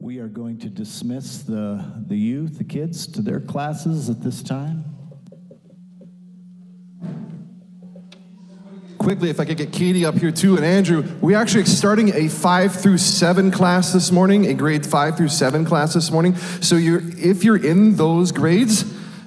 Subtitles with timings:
[0.00, 4.44] We are going to dismiss the, the youth, the kids, to their classes at this
[4.44, 4.84] time.
[8.98, 12.28] Quickly, if I could get Katie up here too, and Andrew, we actually starting a
[12.28, 16.36] five through seven class this morning, a grade five through seven class this morning.
[16.36, 18.84] So you're, if you're in those grades,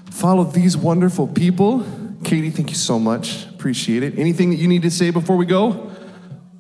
[0.10, 1.86] follow these wonderful people.
[2.24, 3.46] Katie, thank you so much.
[3.48, 4.18] Appreciate it.
[4.18, 5.92] Anything that you need to say before we go?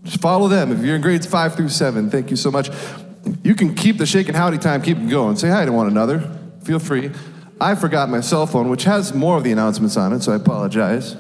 [0.04, 0.72] Just follow them.
[0.72, 2.72] If you're in grades five through seven, thank you so much.
[3.52, 5.36] You can keep the shake and howdy time, keep it going.
[5.36, 6.22] Say hi to one another.
[6.64, 7.12] Feel free.
[7.60, 10.38] I forgot my cell phone, which has more of the announcements on it, so I
[10.38, 11.18] apologize.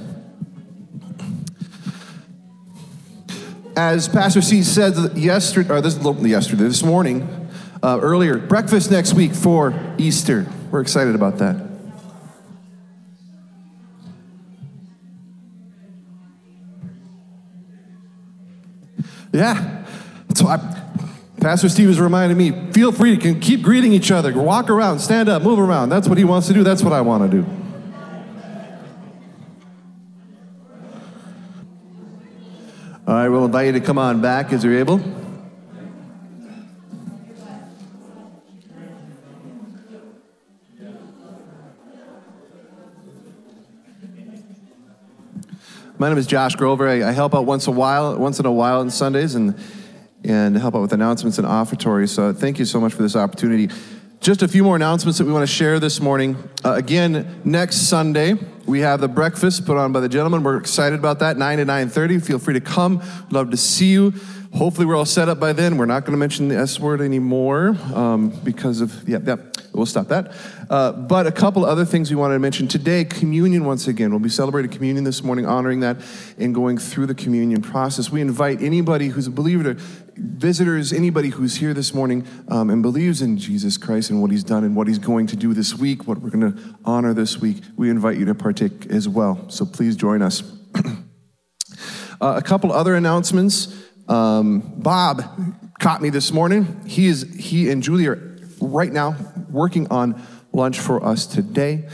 [3.75, 7.49] As Pastor C said yesterday, or this yesterday, this morning,
[7.83, 10.47] uh, earlier, breakfast next week for Easter.
[10.71, 11.69] We're excited about that.
[19.33, 19.83] Yeah.
[20.33, 20.77] So I,
[21.41, 24.31] Pastor Steve was reminding me, feel free to keep greeting each other.
[24.31, 25.89] Walk around, stand up, move around.
[25.89, 26.63] That's what he wants to do.
[26.63, 27.47] That's what I want to do.
[33.07, 34.99] All right, we'll invite you to come on back as you're able.
[45.97, 46.87] My name is Josh Grover.
[46.87, 49.55] I, help out once a while, once in a while on Sundays, and
[50.23, 52.07] and help out with announcements and offertory.
[52.07, 53.69] So thank you so much for this opportunity.
[54.19, 56.37] Just a few more announcements that we want to share this morning.
[56.63, 58.35] Uh, again, next Sunday
[58.67, 60.43] we have the breakfast put on by the gentleman.
[60.43, 61.37] We're excited about that.
[61.37, 62.19] Nine to nine thirty.
[62.19, 63.01] Feel free to come.
[63.31, 64.13] Love to see you.
[64.53, 65.77] Hopefully, we're all set up by then.
[65.77, 69.37] We're not going to mention the S word anymore um, because of, yeah, yeah,
[69.73, 70.33] we'll stop that.
[70.69, 72.67] Uh, but a couple other things we wanted to mention.
[72.67, 74.11] Today, communion once again.
[74.11, 75.97] We'll be celebrating communion this morning, honoring that
[76.37, 78.11] and going through the communion process.
[78.11, 79.81] We invite anybody who's a believer to
[80.21, 84.43] visitors, anybody who's here this morning um, and believes in Jesus Christ and what he's
[84.43, 87.39] done and what he's going to do this week, what we're going to honor this
[87.39, 89.49] week, we invite you to partake as well.
[89.49, 90.43] So please join us.
[92.21, 93.75] uh, a couple other announcements.
[94.07, 95.23] Um, Bob
[95.79, 96.81] caught me this morning.
[96.85, 99.15] He is he and Julie are right now
[99.49, 100.21] working on
[100.53, 101.87] lunch for us today.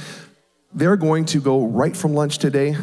[0.74, 2.76] They're going to go right from lunch today,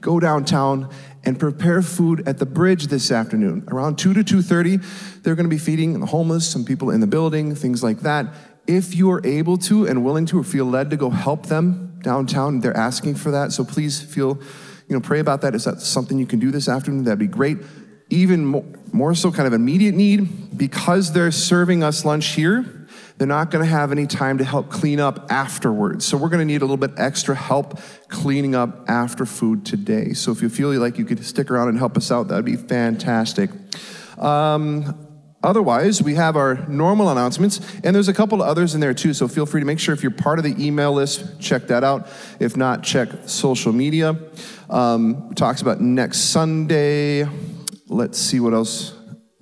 [0.00, 0.90] go downtown
[1.24, 3.64] and prepare food at the bridge this afternoon.
[3.68, 7.06] Around 2 to 2:30, they're going to be feeding the homeless, some people in the
[7.06, 8.26] building, things like that.
[8.66, 11.98] If you are able to and willing to or feel led to go help them
[12.02, 13.52] downtown, they're asking for that.
[13.52, 14.38] So please feel,
[14.88, 15.54] you know, pray about that.
[15.54, 17.04] Is that something you can do this afternoon?
[17.04, 17.58] That'd be great
[18.10, 22.81] even more, more so kind of immediate need, because they're serving us lunch here,
[23.22, 26.04] they're not going to have any time to help clean up afterwards.
[26.04, 27.78] So we're going to need a little bit extra help
[28.08, 30.12] cleaning up after food today.
[30.12, 32.44] So if you feel like you could stick around and help us out, that would
[32.44, 33.50] be fantastic.
[34.18, 35.08] Um,
[35.44, 39.12] Otherwise, we have our normal announcements, and there's a couple of others in there too.
[39.12, 41.82] So feel free to make sure if you're part of the email list, check that
[41.82, 42.06] out.
[42.38, 44.16] If not, check social media.
[44.70, 47.26] Um, talks about next Sunday
[47.92, 48.92] let's see what else.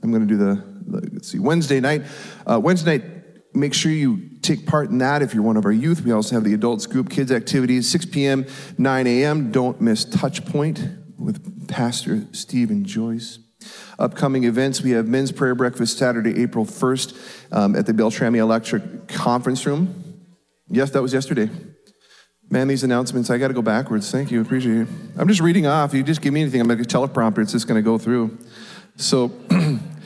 [0.02, 0.64] I'm going to do the,
[1.12, 2.02] let's see, Wednesday night.
[2.46, 3.19] Uh, Wednesday night,
[3.54, 6.02] make sure you take part in that if you're one of our youth.
[6.02, 8.46] We also have the adults group kids activities, 6 p.m.,
[8.78, 9.50] 9 a.m.
[9.50, 10.80] Don't miss Touch Point
[11.18, 13.38] with Pastor Stephen Joyce.
[13.98, 19.08] Upcoming events, we have men's prayer breakfast Saturday, April 1st um, at the Beltrami Electric
[19.08, 20.24] Conference Room.
[20.68, 21.50] Yes, that was yesterday.
[22.48, 24.10] Man, these announcements, I got to go backwards.
[24.10, 24.40] Thank you.
[24.40, 24.88] Appreciate it.
[25.16, 25.92] I'm just reading off.
[25.92, 27.38] You just give me anything, I'm like a teleprompter.
[27.38, 28.38] It's just going to go through.
[28.96, 29.30] So,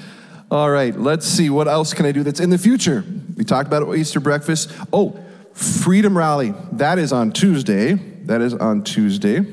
[0.54, 1.50] all right, let's see.
[1.50, 3.04] What else can I do that's in the future?
[3.36, 4.70] We talked about Easter breakfast.
[4.92, 5.18] Oh,
[5.52, 6.54] Freedom Rally.
[6.70, 7.94] That is on Tuesday.
[7.94, 9.44] That is on Tuesday.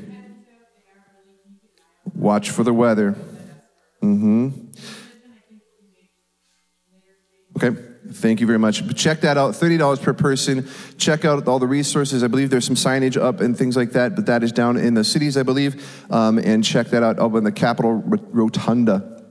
[2.14, 3.16] Watch for the weather.
[4.00, 4.48] Mm hmm.
[7.56, 7.82] Okay.
[8.12, 8.94] Thank you very much.
[8.94, 10.68] Check that out, $30 per person.
[10.98, 12.22] Check out all the resources.
[12.22, 14.94] I believe there's some signage up and things like that, but that is down in
[14.94, 15.84] the cities, I believe.
[16.12, 19.21] Um, and check that out up in the Capitol Rotunda.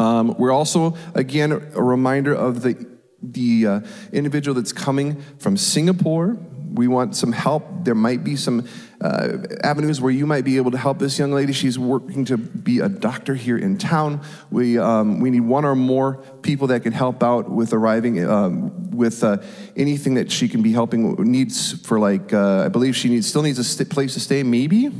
[0.00, 2.86] Um, we're also, again, a reminder of the,
[3.22, 3.80] the uh,
[4.12, 6.38] individual that's coming from Singapore
[6.72, 7.64] we want some help.
[7.84, 8.68] There might be some
[9.00, 11.52] uh, avenues where you might be able to help this young lady.
[11.52, 14.22] She's working to be a doctor here in town.
[14.50, 18.90] We, um, we need one or more people that can help out with arriving um,
[18.90, 19.38] with uh,
[19.76, 23.42] anything that she can be helping needs for like, uh, I believe she needs, still
[23.42, 24.90] needs a st- place to stay, maybe.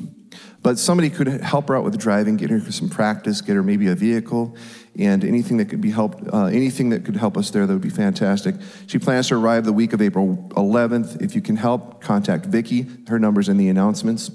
[0.62, 3.88] But somebody could help her out with driving, get her some practice, get her maybe
[3.88, 4.56] a vehicle,
[4.98, 7.82] and anything that could be helped, uh, anything that could help us there, that would
[7.82, 8.56] be fantastic.
[8.86, 11.22] She plans to arrive the week of April 11th.
[11.22, 12.86] If you can help, contact Vicki.
[13.08, 14.30] Her number's in the announcements.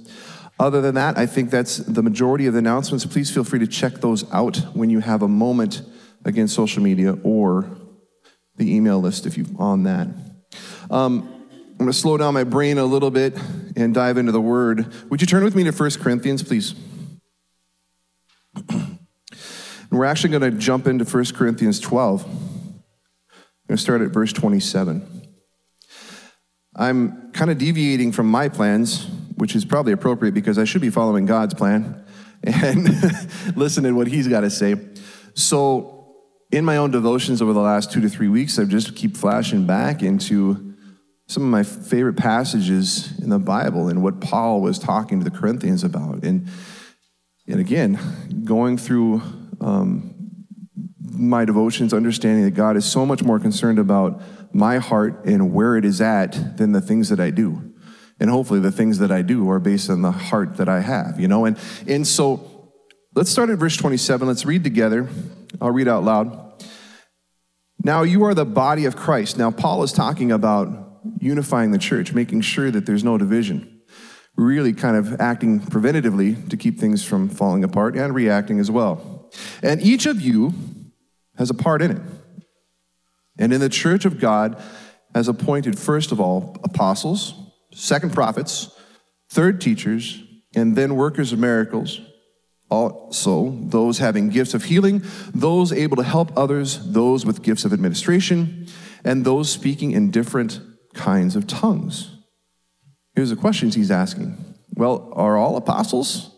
[0.58, 3.06] Other than that, I think that's the majority of the announcements.
[3.06, 5.82] Please feel free to check those out when you have a moment
[6.24, 7.78] against social media or
[8.56, 10.08] the email list if you're on that.
[10.90, 11.30] Um,
[11.72, 13.38] I'm going to slow down my brain a little bit
[13.76, 14.94] and dive into the word.
[15.10, 16.74] Would you turn with me to 1 Corinthians, please?
[19.96, 22.26] and we're actually going to jump into 1 Corinthians 12.
[22.26, 22.32] I'm
[23.70, 25.32] going to start at verse 27.
[26.76, 29.06] I'm kind of deviating from my plans,
[29.38, 32.04] which is probably appropriate because I should be following God's plan
[32.44, 32.90] and
[33.56, 34.76] listening to what He's got to say.
[35.34, 36.14] So,
[36.52, 39.66] in my own devotions over the last two to three weeks, I've just keep flashing
[39.66, 40.76] back into
[41.28, 45.32] some of my favorite passages in the Bible and what Paul was talking to the
[45.32, 46.26] Corinthians about.
[46.26, 46.50] And,
[47.48, 47.98] and again,
[48.44, 49.22] going through
[49.62, 50.16] um,
[51.00, 54.22] my devotions, understanding that God is so much more concerned about
[54.54, 57.74] my heart and where it is at than the things that I do.
[58.20, 61.20] And hopefully, the things that I do are based on the heart that I have,
[61.20, 61.46] you know?
[61.46, 61.58] And,
[61.88, 62.72] and so
[63.14, 64.28] let's start at verse 27.
[64.28, 65.10] Let's read together.
[65.60, 66.64] I'll read out loud.
[67.84, 69.38] Now you are the body of Christ.
[69.38, 73.82] Now, Paul is talking about unifying the church, making sure that there's no division,
[74.36, 79.15] really kind of acting preventatively to keep things from falling apart and reacting as well.
[79.62, 80.54] And each of you
[81.38, 82.02] has a part in it.
[83.38, 84.62] And in the church of God
[85.14, 87.34] has appointed, first of all, apostles,
[87.74, 88.70] second prophets,
[89.30, 90.22] third teachers,
[90.56, 92.00] and then workers of miracles.
[92.70, 97.74] Also, those having gifts of healing, those able to help others, those with gifts of
[97.74, 98.68] administration,
[99.04, 100.60] and those speaking in different
[100.94, 102.16] kinds of tongues.
[103.14, 104.38] Here's the questions he's asking.
[104.74, 106.32] Well, are all apostles?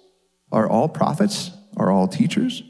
[0.51, 1.51] Are all prophets?
[1.77, 2.61] Are all teachers?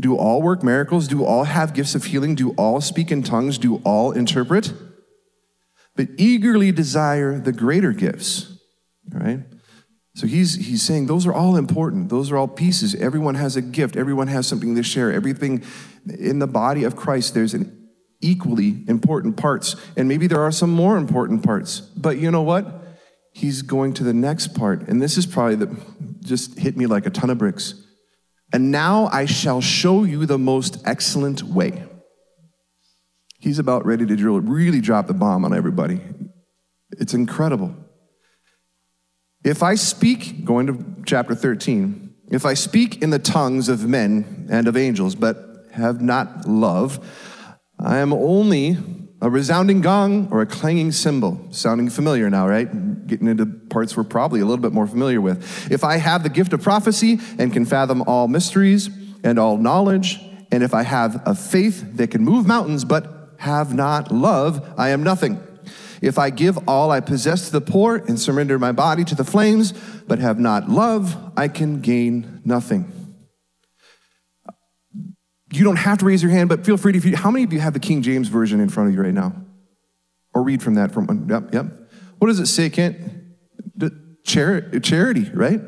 [0.00, 1.08] Do all work miracles?
[1.08, 2.34] Do all have gifts of healing?
[2.34, 3.58] Do all speak in tongues?
[3.58, 4.72] Do all interpret?
[5.96, 8.58] But eagerly desire the greater gifts.
[9.12, 9.40] All right?
[10.14, 12.08] So he's, he's saying those are all important.
[12.08, 12.94] Those are all pieces.
[12.94, 13.96] Everyone has a gift.
[13.96, 15.12] Everyone has something to share.
[15.12, 15.64] Everything
[16.18, 17.88] in the body of Christ, there's an
[18.20, 19.76] equally important parts.
[19.96, 21.80] And maybe there are some more important parts.
[21.80, 22.84] But you know what?
[23.32, 24.88] He's going to the next part.
[24.88, 25.76] And this is probably the,
[26.20, 27.74] just hit me like a ton of bricks.
[28.52, 31.84] And now I shall show you the most excellent way.
[33.38, 36.00] He's about ready to drill, really drop the bomb on everybody.
[36.92, 37.74] It's incredible.
[39.44, 44.48] If I speak, going to chapter 13, if I speak in the tongues of men
[44.50, 46.98] and of angels, but have not love,
[47.78, 48.76] I am only
[49.20, 51.48] a resounding gong or a clanging cymbal.
[51.50, 53.06] Sounding familiar now, right?
[53.06, 55.70] Getting into parts we're probably a little bit more familiar with.
[55.70, 58.88] If I have the gift of prophecy and can fathom all mysteries
[59.24, 60.20] and all knowledge,
[60.52, 64.90] and if I have a faith that can move mountains but have not love, I
[64.90, 65.42] am nothing.
[66.00, 69.24] If I give all I possess to the poor and surrender my body to the
[69.24, 69.72] flames
[70.06, 72.92] but have not love, I can gain nothing.
[75.50, 77.16] You don't have to raise your hand, but feel free to.
[77.16, 79.34] How many of you have the King James Version in front of you right now?
[80.34, 81.66] Or read from that from, uh, yep, yep.
[82.18, 82.98] What does it say, Kent?
[84.24, 85.60] Char- charity, right?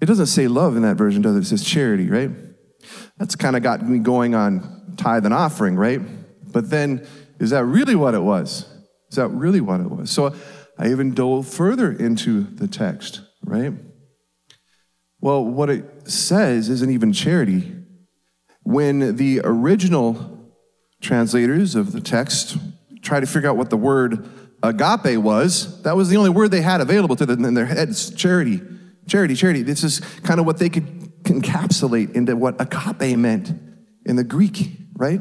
[0.00, 1.40] It doesn't say love in that version, does it?
[1.40, 2.30] It says charity, right?
[3.16, 6.00] That's kind of got me going on tithe and offering, right?
[6.52, 7.06] But then,
[7.40, 8.68] is that really what it was?
[9.10, 10.10] Is that really what it was?
[10.10, 10.34] So
[10.78, 13.72] I even dove further into the text, right?
[15.20, 17.72] Well, what it says isn't even charity,
[18.64, 20.50] when the original
[21.00, 22.56] translators of the text
[23.02, 24.28] tried to figure out what the word
[24.62, 28.10] agape was, that was the only word they had available to them in their heads
[28.10, 28.60] charity.
[29.06, 29.62] Charity, charity.
[29.62, 30.86] This is kind of what they could
[31.24, 33.52] encapsulate into what agape meant
[34.06, 35.20] in the Greek, right?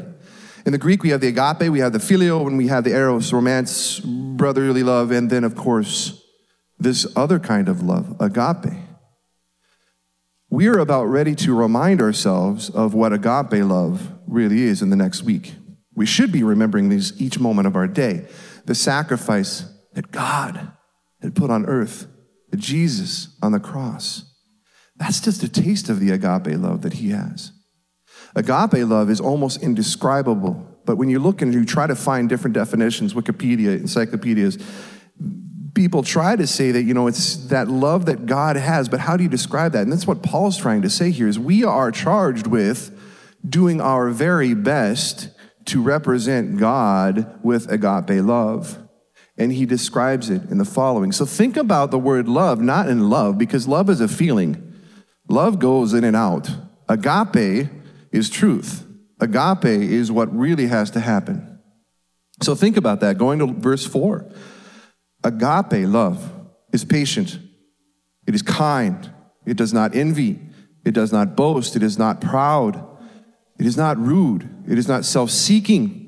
[0.66, 2.92] In the Greek, we have the agape, we have the phileo, and we have the
[2.92, 6.22] eros, romance, brotherly love, and then, of course,
[6.80, 8.74] this other kind of love, agape
[10.54, 14.96] we are about ready to remind ourselves of what agape love really is in the
[14.96, 15.56] next week.
[15.96, 18.28] We should be remembering these each moment of our day.
[18.66, 20.72] The sacrifice that God
[21.24, 22.06] had put on earth,
[22.52, 24.32] that Jesus on the cross.
[24.96, 27.52] That's just a taste of the agape love that he has.
[28.36, 32.54] Agape love is almost indescribable, but when you look and you try to find different
[32.54, 34.60] definitions, Wikipedia, encyclopedias,
[35.74, 39.18] people try to say that, you know, it's that love that God has, but how
[39.18, 39.84] do you describe that?
[39.84, 42.98] And that's what Paul's trying to say here is we are charged with
[43.48, 45.30] doing our very best
[45.66, 48.78] to represent God with agape love.
[49.38, 51.12] And he describes it in the following.
[51.12, 54.74] So think about the word love, not in love, because love is a feeling.
[55.28, 56.50] Love goes in and out.
[56.88, 57.70] Agape
[58.12, 58.86] is truth.
[59.20, 61.60] Agape is what really has to happen.
[62.42, 63.18] So think about that.
[63.18, 64.30] Going to verse 4.
[65.24, 66.32] Agape love
[66.72, 67.40] is patient,
[68.28, 69.12] it is kind,
[69.46, 70.40] it does not envy,
[70.86, 72.86] it does not boast, it is not proud,
[73.60, 76.04] it is not rude, it is not self seeking,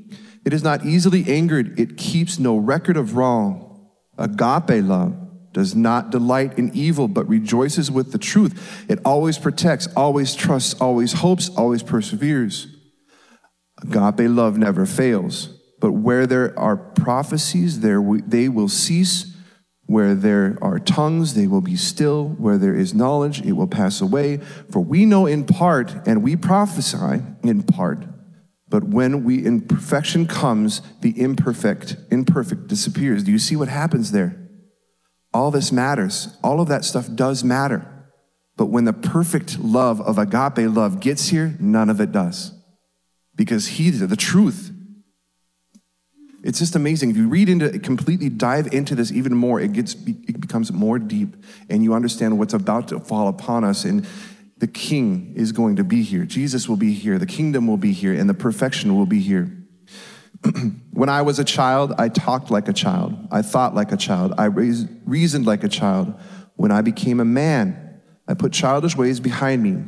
[0.45, 1.79] It is not easily angered.
[1.79, 3.89] It keeps no record of wrong.
[4.17, 5.17] Agape love
[5.51, 8.85] does not delight in evil, but rejoices with the truth.
[8.87, 12.67] It always protects, always trusts, always hopes, always perseveres.
[13.81, 15.54] Agape love never fails.
[15.85, 19.37] But where there are prophecies, there we, they will cease.
[19.85, 22.29] Where there are tongues, they will be still.
[22.29, 24.37] Where there is knowledge, it will pass away.
[24.71, 28.03] For we know in part, and we prophesy in part.
[28.67, 33.23] But when we imperfection comes, the imperfect, imperfect disappears.
[33.23, 34.49] Do you see what happens there?
[35.35, 36.35] All this matters.
[36.43, 37.85] All of that stuff does matter.
[38.57, 42.53] But when the perfect love of agape love gets here, none of it does.
[43.35, 44.71] Because he, the truth,
[46.45, 47.09] it's just amazing.
[47.09, 50.99] If you read into completely dive into this even more, it gets it becomes more
[50.99, 51.35] deep
[51.71, 54.07] and you understand what's about to fall upon us and
[54.59, 56.23] the king is going to be here.
[56.23, 59.51] Jesus will be here, the kingdom will be here and the perfection will be here.
[60.91, 63.27] when I was a child, I talked like a child.
[63.31, 64.35] I thought like a child.
[64.37, 66.13] I reasoned like a child.
[66.57, 69.83] When I became a man, I put childish ways behind me.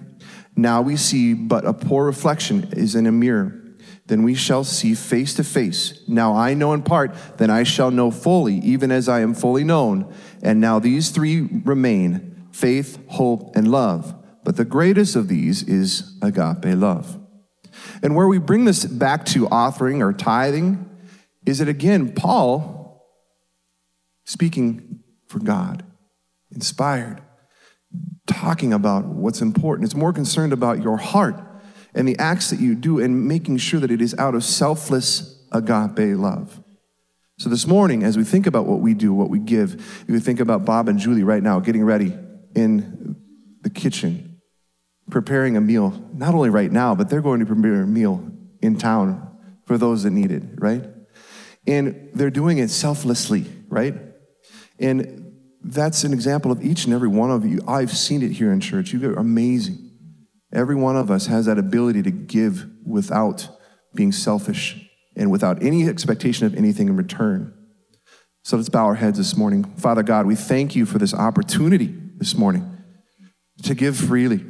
[0.56, 3.62] Now we see but a poor reflection is in a mirror
[4.08, 6.02] then we shall see face to face.
[6.08, 9.64] Now I know in part, then I shall know fully, even as I am fully
[9.64, 10.14] known.
[10.42, 14.16] And now these three remain faith, hope, and love.
[14.44, 17.20] But the greatest of these is agape love.
[18.02, 20.90] And where we bring this back to offering or tithing
[21.46, 22.78] is that again, Paul
[24.26, 25.84] speaking for God,
[26.52, 27.22] inspired,
[28.26, 29.86] talking about what's important.
[29.86, 31.47] It's more concerned about your heart
[31.94, 35.46] and the acts that you do and making sure that it is out of selfless
[35.52, 36.62] agape love.
[37.40, 40.40] So this morning, as we think about what we do, what we give, we think
[40.40, 42.18] about Bob and Julie right now getting ready
[42.56, 43.16] in
[43.62, 44.42] the kitchen,
[45.12, 48.78] preparing a meal, not only right now, but they're going to prepare a meal in
[48.78, 50.84] town for those that need it, right?
[51.68, 53.94] And they're doing it selflessly, right?
[54.80, 57.62] And that's an example of each and every one of you.
[57.68, 58.94] I've seen it here in church.
[58.94, 59.87] You are amazing.
[60.58, 63.48] Every one of us has that ability to give without
[63.94, 67.54] being selfish and without any expectation of anything in return.
[68.44, 69.66] So let's bow our heads this morning.
[69.76, 72.76] Father God, we thank you for this opportunity this morning
[73.64, 74.44] to give freely,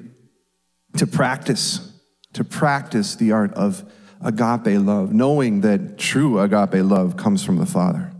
[0.95, 1.91] to practice,
[2.33, 3.83] to practice the art of
[4.23, 8.13] agape love, knowing that true agape love comes from the Father.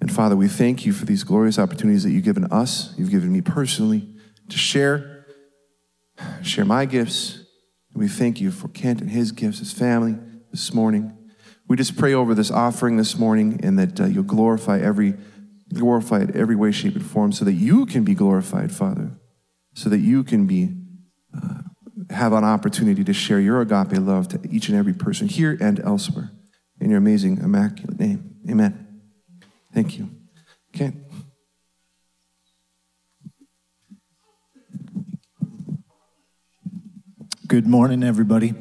[0.00, 3.32] And Father, we thank you for these glorious opportunities that you've given us, you've given
[3.32, 4.08] me personally,
[4.48, 5.15] to share
[6.42, 7.44] share my gifts.
[7.94, 10.16] We thank you for Kent and his gifts, his family
[10.50, 11.16] this morning.
[11.68, 15.14] We just pray over this offering this morning and that uh, you'll glorify every
[15.72, 19.10] glorify it every way, shape, and form so that you can be glorified, Father,
[19.74, 20.76] so that you can be
[21.36, 21.62] uh,
[22.10, 25.80] have an opportunity to share your agape love to each and every person here and
[25.80, 26.30] elsewhere.
[26.80, 28.36] In your amazing, immaculate name.
[28.48, 29.00] Amen.
[29.72, 30.10] Thank you.
[30.74, 30.92] Okay.
[37.46, 38.54] Good morning, everybody.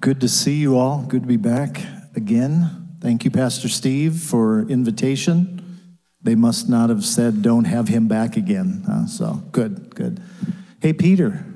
[0.00, 1.04] Good to see you all.
[1.04, 1.80] Good to be back
[2.14, 2.88] again.
[3.00, 5.80] Thank you, Pastor Steve, for invitation.
[6.20, 8.84] They must not have said, don't have him back again.
[8.86, 10.20] Uh, so, good, good.
[10.82, 11.46] Hey, Peter,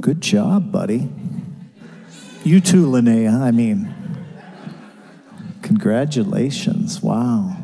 [0.00, 1.10] good job, buddy.
[2.44, 3.38] You too, Linnea.
[3.38, 3.94] I mean,
[5.60, 7.02] congratulations.
[7.02, 7.58] Wow.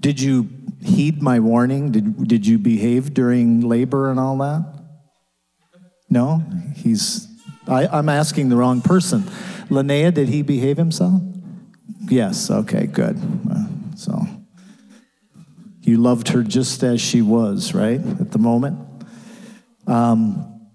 [0.00, 0.48] Did you
[0.82, 1.92] heed my warning?
[1.92, 4.64] Did, did you behave during labor and all that?
[6.08, 6.42] No?
[6.74, 7.29] He's
[7.70, 9.22] I, am asking the wrong person.
[9.68, 11.22] Linnea, did he behave himself?
[12.08, 13.18] Yes, okay, good.
[13.96, 14.26] So
[15.82, 18.78] you loved her just as she was, right, at the moment?
[19.86, 20.68] Um,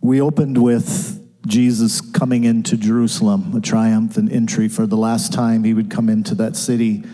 [0.00, 1.14] we opened with
[1.46, 6.34] Jesus coming into Jerusalem, a triumphant entry for the last time he would come into
[6.36, 7.04] that city.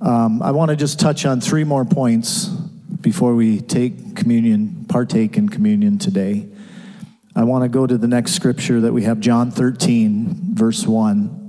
[0.00, 5.36] Um, I want to just touch on three more points before we take communion, partake
[5.36, 6.48] in communion today.
[7.34, 11.42] I want to go to the next scripture that we have, John 13, verse 1.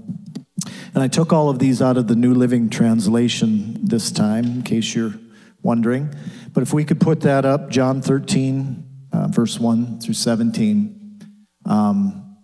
[0.93, 4.61] And I took all of these out of the New Living Translation this time, in
[4.61, 5.15] case you're
[5.61, 6.13] wondering.
[6.53, 11.19] But if we could put that up, John 13, uh, verse 1 through 17.
[11.65, 12.37] Um,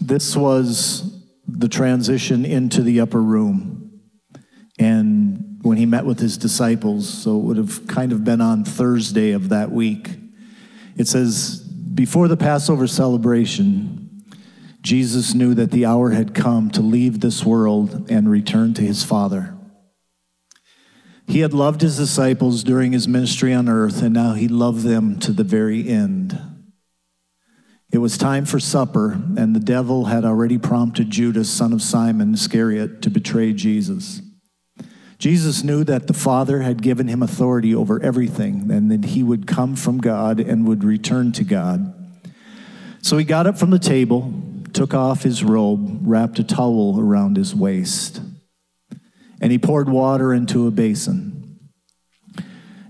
[0.00, 4.00] this was the transition into the upper room.
[4.78, 8.64] And when he met with his disciples, so it would have kind of been on
[8.64, 10.08] Thursday of that week.
[10.96, 11.67] It says,
[11.98, 14.22] before the Passover celebration,
[14.82, 19.02] Jesus knew that the hour had come to leave this world and return to his
[19.02, 19.56] Father.
[21.26, 25.18] He had loved his disciples during his ministry on earth, and now he loved them
[25.18, 26.40] to the very end.
[27.92, 32.32] It was time for supper, and the devil had already prompted Judas, son of Simon
[32.32, 34.22] Iscariot, to betray Jesus.
[35.18, 39.46] Jesus knew that the Father had given him authority over everything, and that he would
[39.46, 41.94] come from God and would return to God.
[43.02, 44.32] So he got up from the table,
[44.72, 48.20] took off his robe, wrapped a towel around his waist,
[49.40, 51.34] and he poured water into a basin.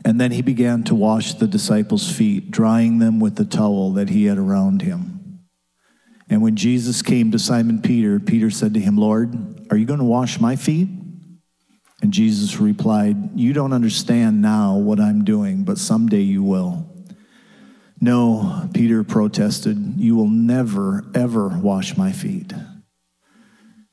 [0.04, 4.08] And then he began to wash the disciples' feet, drying them with the towel that
[4.10, 5.40] he had around him.
[6.30, 9.98] And when Jesus came to Simon Peter, Peter said to him, Lord, are you going
[9.98, 10.88] to wash my feet?
[12.00, 16.86] And Jesus replied, You don't understand now what I'm doing, but someday you will.
[18.00, 22.52] No, Peter protested, You will never, ever wash my feet.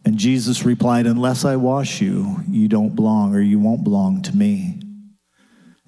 [0.06, 4.36] And Jesus replied, Unless I wash you, you don't belong or you won't belong to
[4.36, 4.80] me.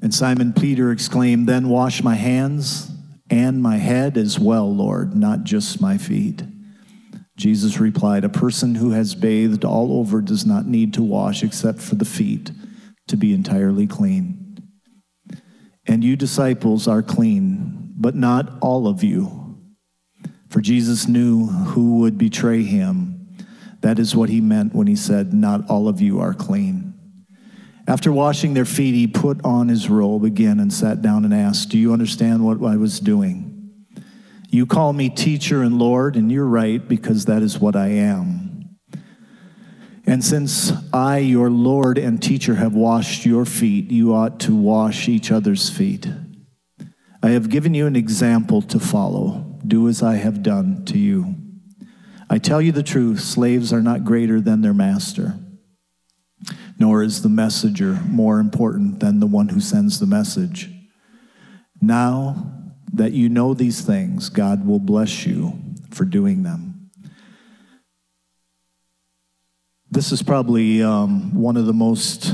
[0.02, 2.92] And Simon Peter exclaimed, Then wash my hands
[3.30, 6.44] and my head as well, Lord, not just my feet.
[7.38, 11.80] Jesus replied, A person who has bathed all over does not need to wash except
[11.80, 12.52] for the feet
[13.08, 14.58] to be entirely clean.
[15.86, 19.60] And you disciples are clean, but not all of you.
[20.50, 23.28] For Jesus knew who would betray him.
[23.82, 26.96] That is what he meant when he said, Not all of you are clean.
[27.88, 31.70] After washing their feet, he put on his robe again and sat down and asked,
[31.70, 33.47] Do you understand what I was doing?
[34.50, 38.78] You call me teacher and Lord, and you're right, because that is what I am.
[40.06, 45.10] And since I, your Lord and teacher, have washed your feet, you ought to wash
[45.10, 46.08] each other's feet.
[47.22, 49.60] I have given you an example to follow.
[49.68, 51.36] Do as I have done to you.
[52.30, 55.38] I tell you the truth slaves are not greater than their master,
[56.80, 60.70] nor is the messenger more important than the one who sends the message.
[61.82, 62.54] Now,
[62.94, 65.60] that you know these things, God will bless you
[65.92, 66.90] for doing them.
[69.90, 72.34] This is probably um, one of the most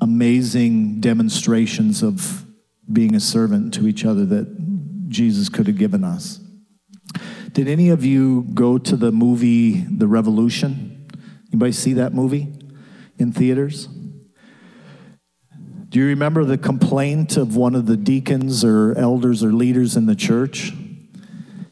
[0.00, 2.44] amazing demonstrations of
[2.92, 6.40] being a servant to each other that Jesus could have given us.
[7.52, 11.08] Did any of you go to the movie The Revolution?
[11.52, 12.52] Anybody see that movie
[13.18, 13.88] in theaters?
[15.94, 20.06] Do you remember the complaint of one of the deacons or elders or leaders in
[20.06, 20.72] the church?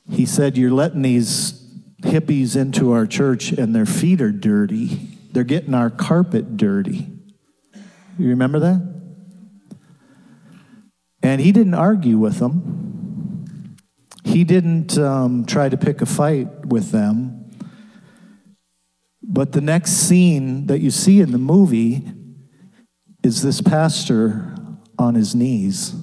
[0.09, 1.61] He said, You're letting these
[2.03, 5.19] hippies into our church and their feet are dirty.
[5.33, 7.09] They're getting our carpet dirty.
[8.17, 9.03] You remember that?
[11.21, 13.77] And he didn't argue with them.
[14.23, 17.51] He didn't um, try to pick a fight with them.
[19.21, 22.05] But the next scene that you see in the movie
[23.23, 24.55] is this pastor
[24.99, 25.95] on his knees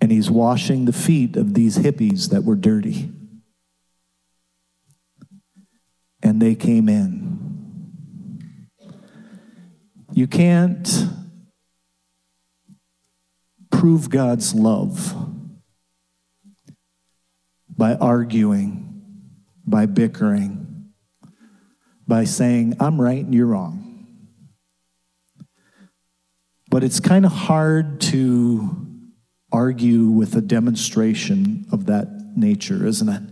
[0.00, 3.10] and he's washing the feet of these hippies that were dirty.
[6.22, 8.68] And they came in.
[10.12, 11.06] You can't
[13.70, 15.14] prove God's love
[17.68, 19.02] by arguing,
[19.66, 20.92] by bickering,
[22.06, 23.83] by saying, I'm right and you're wrong.
[26.74, 28.84] But it's kind of hard to
[29.52, 33.22] argue with a demonstration of that nature, isn't it?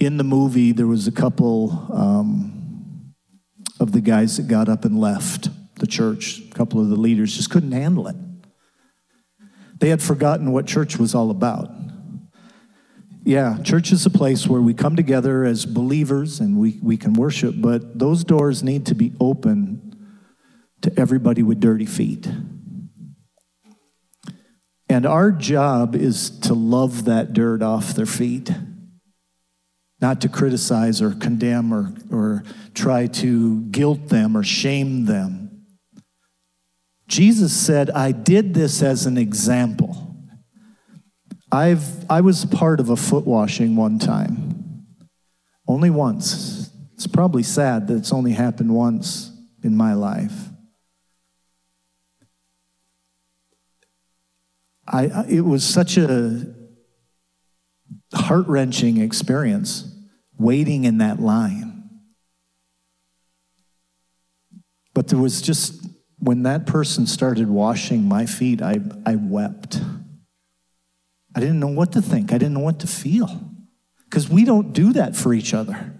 [0.00, 3.14] In the movie, there was a couple um,
[3.80, 6.40] of the guys that got up and left the church.
[6.40, 8.16] A couple of the leaders just couldn't handle it.
[9.78, 11.70] They had forgotten what church was all about.
[13.24, 17.14] Yeah, church is a place where we come together as believers and we, we can
[17.14, 19.88] worship, but those doors need to be open
[20.82, 22.28] to everybody with dirty feet.
[24.88, 28.50] And our job is to love that dirt off their feet,
[30.00, 35.64] not to criticize or condemn or, or try to guilt them or shame them.
[37.08, 40.14] Jesus said, I did this as an example.
[41.50, 44.84] I've, I was part of a foot washing one time,
[45.66, 46.70] only once.
[46.94, 49.30] It's probably sad that it's only happened once
[49.62, 50.51] in my life.
[54.86, 56.54] I, it was such a
[58.14, 59.88] heart wrenching experience
[60.38, 61.84] waiting in that line.
[64.94, 65.86] But there was just,
[66.18, 69.80] when that person started washing my feet, I, I wept.
[71.34, 73.50] I didn't know what to think, I didn't know what to feel.
[74.04, 75.94] Because we don't do that for each other.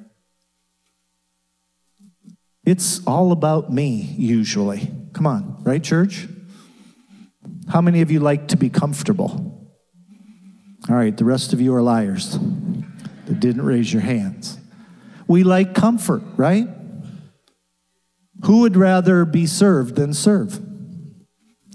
[2.64, 4.92] It's all about me, usually.
[5.14, 6.28] Come on, right, church?
[7.72, 9.66] How many of you like to be comfortable?
[10.90, 12.38] All right, the rest of you are liars
[13.24, 14.58] that didn't raise your hands.
[15.26, 16.68] We like comfort, right?
[18.44, 20.60] Who would rather be served than serve?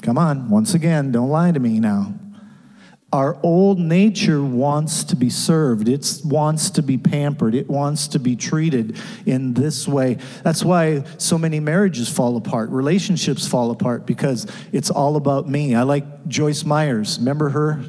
[0.03, 2.13] Come on, once again, don't lie to me now.
[3.13, 5.87] Our old nature wants to be served.
[5.87, 7.55] It wants to be pampered.
[7.55, 10.17] It wants to be treated in this way.
[10.43, 15.73] That's why so many marriages fall apart, relationships fall apart, because it's all about me.
[15.73, 17.17] I like Joyce Myers.
[17.17, 17.81] Remember her?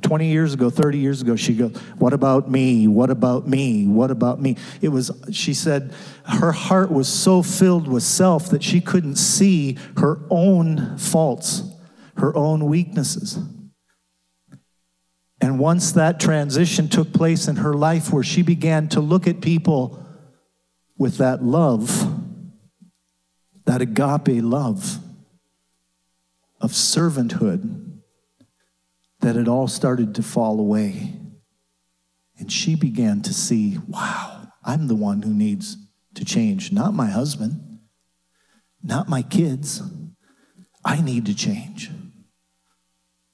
[0.00, 2.86] 20 years ago, 30 years ago, she goes, What about me?
[2.86, 3.86] What about me?
[3.86, 4.56] What about me?
[4.80, 5.92] It was, she said,
[6.24, 11.64] her heart was so filled with self that she couldn't see her own faults,
[12.16, 13.38] her own weaknesses.
[15.40, 19.40] And once that transition took place in her life where she began to look at
[19.40, 20.04] people
[20.96, 22.06] with that love,
[23.64, 24.98] that agape love
[26.60, 28.00] of servanthood,
[29.20, 31.12] that it all started to fall away.
[32.38, 35.76] And she began to see, wow, I'm the one who needs
[36.14, 37.78] to change, not my husband,
[38.82, 39.82] not my kids.
[40.84, 41.90] I need to change.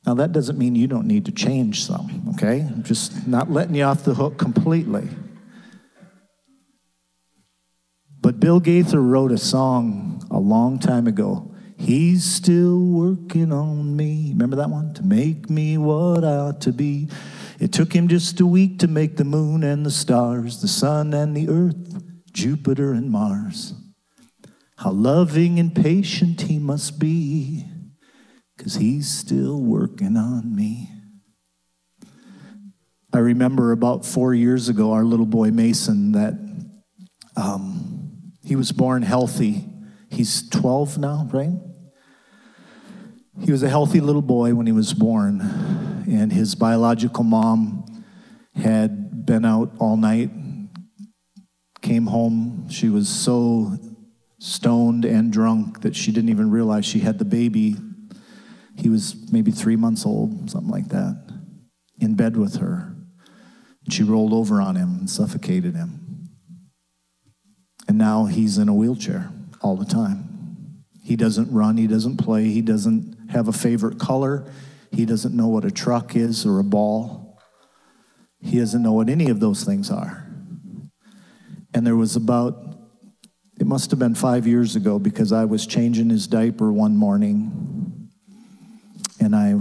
[0.06, 2.60] Now, that doesn't mean you don't need to change some, okay?
[2.60, 5.08] I'm just not letting you off the hook completely.
[8.20, 11.54] But Bill Gaither wrote a song a long time ago.
[11.78, 14.30] He's still working on me.
[14.30, 14.94] Remember that one?
[14.94, 17.08] To make me what I ought to be.
[17.58, 21.14] It took him just a week to make the moon and the stars, the sun
[21.14, 23.74] and the earth, Jupiter and Mars.
[24.76, 27.66] How loving and patient he must be
[28.56, 30.90] because he's still working on me.
[33.12, 36.34] I remember about four years ago, our little boy Mason, that
[37.36, 39.66] um, he was born healthy.
[40.10, 41.52] He's 12 now, right?
[43.40, 45.40] He was a healthy little boy when he was born,
[46.08, 48.04] and his biological mom
[48.54, 50.30] had been out all night,
[51.82, 52.68] came home.
[52.68, 53.76] She was so
[54.38, 57.76] stoned and drunk that she didn't even realize she had the baby
[58.76, 61.22] he was maybe three months old, something like that,
[62.00, 62.94] in bed with her.
[63.90, 66.28] She rolled over on him and suffocated him.
[67.86, 70.84] And now he's in a wheelchair all the time.
[71.02, 74.50] He doesn't run, he doesn't play, he doesn't have a favorite color,
[74.90, 77.38] he doesn't know what a truck is or a ball.
[78.40, 80.26] He doesn't know what any of those things are.
[81.72, 82.78] And there was about,
[83.58, 87.73] it must have been five years ago because I was changing his diaper one morning
[89.24, 89.54] and I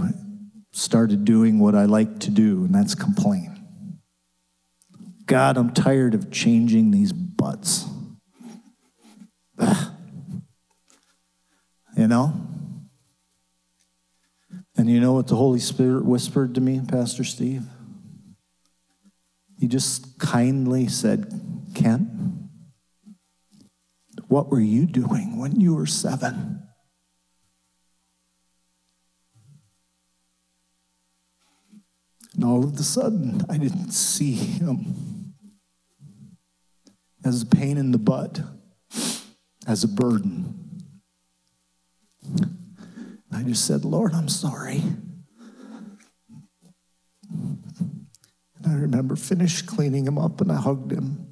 [0.72, 3.50] started doing what I like to do, and that's complain.
[5.26, 7.86] God, I'm tired of changing these butts.
[9.58, 9.92] Ugh.
[11.96, 12.34] You know?
[14.76, 17.62] And you know what the Holy Spirit whispered to me, Pastor Steve?
[19.58, 21.32] He just kindly said,
[21.74, 22.08] Kent,
[24.28, 26.63] what were you doing when you were seven?
[32.34, 35.34] And all of a sudden, I didn't see him
[37.24, 38.40] as a pain in the butt,
[39.66, 40.82] as a burden.
[43.32, 44.82] I just said, Lord, I'm sorry.
[47.30, 51.26] And I remember finished cleaning him up and I hugged him,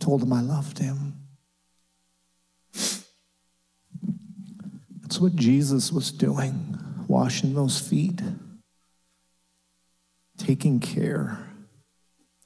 [0.00, 1.14] told him I loved him.
[5.00, 8.20] That's what Jesus was doing, washing those feet
[10.42, 11.38] taking care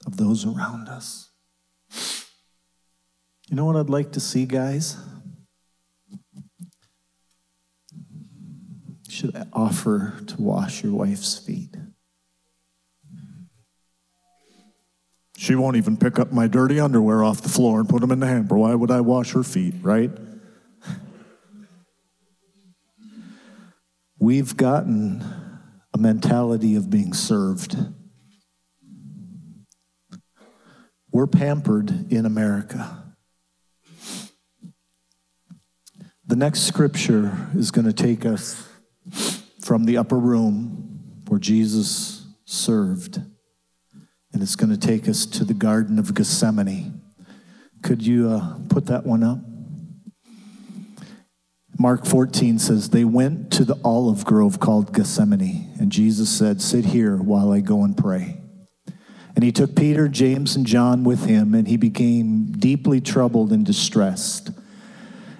[0.04, 1.30] of those around us.
[3.48, 4.98] You know what I'd like to see, guys?
[9.08, 11.74] Should offer to wash your wife's feet.
[15.38, 18.20] She won't even pick up my dirty underwear off the floor and put them in
[18.20, 18.58] the hamper.
[18.58, 20.10] Why would I wash her feet, right?
[24.18, 25.45] We've gotten
[25.96, 27.74] a mentality of being served.
[31.10, 33.14] We're pampered in America.
[36.26, 38.68] The next scripture is going to take us
[39.62, 43.16] from the upper room where Jesus served,
[44.34, 47.00] and it's going to take us to the Garden of Gethsemane.
[47.82, 49.38] Could you uh, put that one up?
[51.78, 56.86] Mark 14 says, They went to the olive grove called Gethsemane, and Jesus said, Sit
[56.86, 58.40] here while I go and pray.
[59.34, 63.66] And he took Peter, James, and John with him, and he became deeply troubled and
[63.66, 64.50] distressed.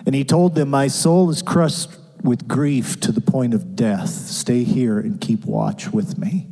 [0.04, 1.90] And he told them, My soul is crushed
[2.22, 4.10] with grief to the point of death.
[4.10, 6.50] Stay here and keep watch with me.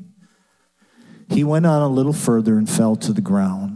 [1.28, 3.73] He went on a little further and fell to the ground.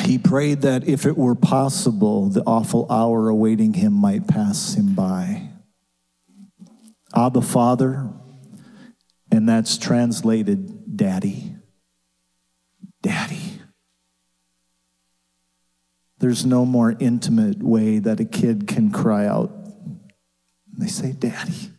[0.00, 4.94] He prayed that if it were possible, the awful hour awaiting him might pass him
[4.94, 5.50] by.
[7.14, 8.10] Abba, Father,
[9.30, 11.54] and that's translated Daddy.
[13.02, 13.60] Daddy.
[16.18, 19.50] There's no more intimate way that a kid can cry out.
[20.78, 21.70] They say, Daddy.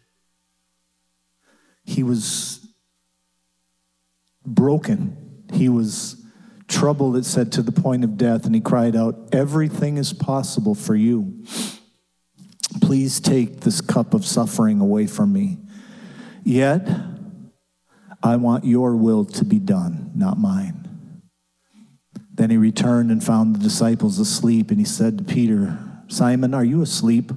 [1.86, 2.68] He was
[4.46, 5.46] broken.
[5.54, 6.23] He was
[6.74, 10.76] troubled, it said, to the point of death, and he cried out, Everything is possible
[10.76, 11.44] for you.
[12.82, 15.60] Please take this cup of suffering away from me.
[16.44, 16.88] Yet,
[18.22, 21.22] I want your will to be done, not mine.
[22.34, 26.66] Then he returned and found the disciples asleep, and he said to Peter, Simon, are
[26.66, 27.32] you asleep?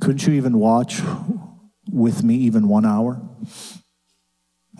[0.00, 1.02] Couldn't you even watch
[1.90, 3.20] with me even one hour?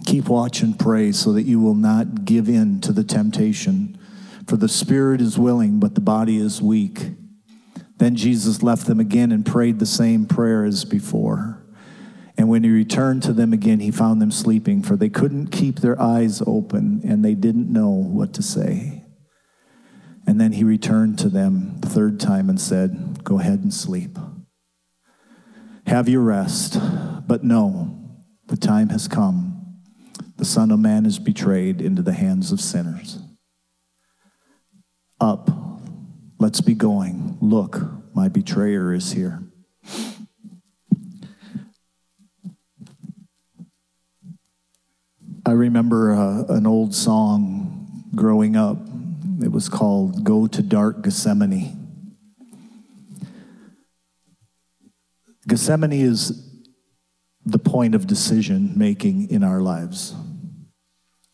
[0.06, 3.98] Keep watch and pray so that you will not give in to the temptation.
[4.46, 7.11] For the spirit is willing, but the body is weak.
[7.98, 11.64] Then Jesus left them again and prayed the same prayer as before.
[12.37, 15.80] And when he returned to them again, he found them sleeping, for they couldn't keep
[15.80, 19.04] their eyes open and they didn't know what to say.
[20.26, 24.16] And then he returned to them the third time and said, Go ahead and sleep.
[25.87, 26.78] Have your rest,
[27.26, 27.98] but know
[28.46, 29.47] the time has come.
[30.38, 33.18] The Son of Man is betrayed into the hands of sinners.
[35.20, 35.51] Up,
[36.38, 37.37] let's be going.
[37.40, 37.81] Look,
[38.14, 39.42] my betrayer is here.
[45.44, 48.79] I remember uh, an old song growing up.
[49.42, 51.74] It was called Go to Dark Gethsemane.
[55.48, 56.44] Gethsemane is
[57.44, 60.14] the point of decision making in our lives.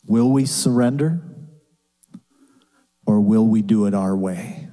[0.07, 1.23] Will we surrender
[3.07, 4.69] or will we do it our way?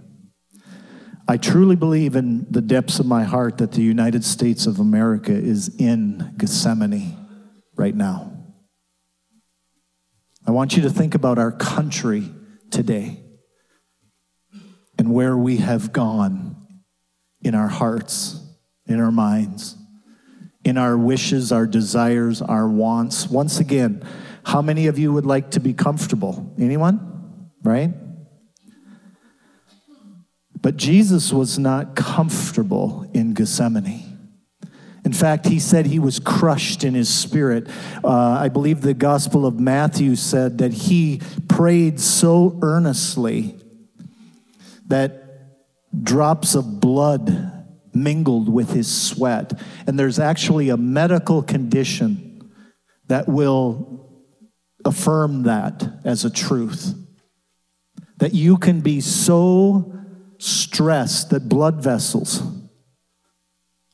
[1.27, 5.31] I truly believe in the depths of my heart that the United States of America
[5.31, 7.17] is in Gethsemane
[7.75, 8.31] right now.
[10.45, 12.29] I want you to think about our country
[12.69, 13.23] today
[14.97, 16.55] and where we have gone
[17.41, 18.39] in our hearts,
[18.85, 19.77] in our minds,
[20.63, 23.27] in our wishes, our desires, our wants.
[23.27, 24.05] Once again,
[24.43, 26.53] how many of you would like to be comfortable?
[26.57, 27.49] Anyone?
[27.63, 27.93] Right?
[30.61, 34.07] But Jesus was not comfortable in Gethsemane.
[35.03, 37.67] In fact, he said he was crushed in his spirit.
[38.03, 43.57] Uh, I believe the Gospel of Matthew said that he prayed so earnestly
[44.87, 45.21] that
[46.03, 47.51] drops of blood
[47.93, 49.59] mingled with his sweat.
[49.87, 52.51] And there's actually a medical condition
[53.07, 54.10] that will
[54.85, 56.93] affirm that as a truth.
[58.17, 59.93] That you can be so
[60.37, 62.41] stressed that blood vessels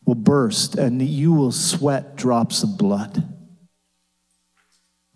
[0.05, 3.33] will burst and you will sweat drops of blood.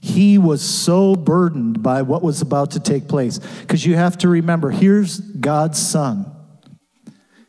[0.01, 3.37] He was so burdened by what was about to take place.
[3.37, 6.25] Because you have to remember, here's God's Son.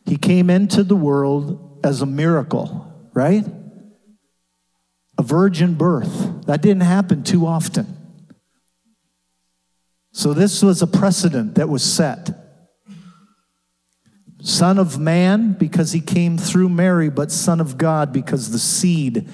[0.05, 3.43] He came into the world as a miracle, right?
[5.17, 6.45] A virgin birth.
[6.45, 8.02] That didn't happen too often.
[10.13, 12.29] So this was a precedent that was set.
[14.41, 19.27] Son of man because he came through Mary, but Son of God because the seed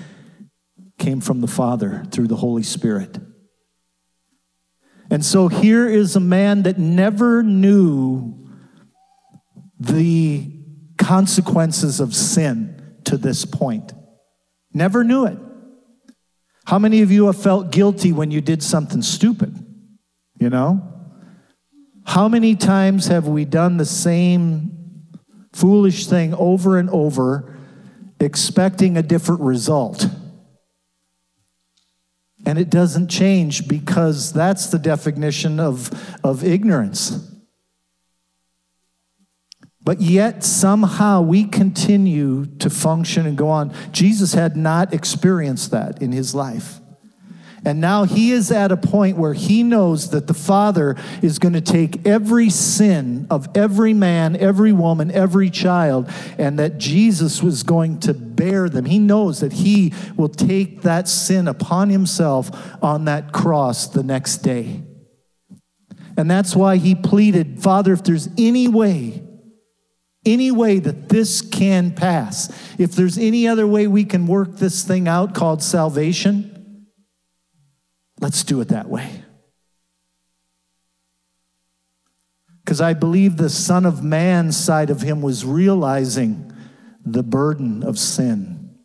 [0.97, 3.17] came from the Father through the Holy Spirit.
[5.11, 8.47] And so here is a man that never knew
[9.79, 10.49] the
[10.97, 13.91] consequences of sin to this point.
[14.73, 15.37] Never knew it.
[16.65, 19.65] How many of you have felt guilty when you did something stupid?
[20.39, 20.81] You know?
[22.05, 24.79] How many times have we done the same
[25.53, 27.57] foolish thing over and over,
[28.19, 30.07] expecting a different result.
[32.45, 35.91] And it doesn't change because that's the definition of,
[36.23, 37.25] of ignorance.
[39.81, 43.73] But yet, somehow, we continue to function and go on.
[43.91, 46.78] Jesus had not experienced that in his life.
[47.65, 51.53] And now he is at a point where he knows that the Father is going
[51.53, 57.63] to take every sin of every man, every woman, every child, and that Jesus was
[57.63, 58.85] going to bear them.
[58.85, 62.49] He knows that he will take that sin upon himself
[62.81, 64.83] on that cross the next day.
[66.15, 69.23] And that's why he pleaded, Father, if there's any way
[70.25, 72.51] Any way that this can pass.
[72.77, 76.48] If there's any other way we can work this thing out called salvation,
[78.19, 79.23] let's do it that way.
[82.63, 86.53] Because I believe the Son of Man side of him was realizing
[87.03, 88.77] the burden of sin.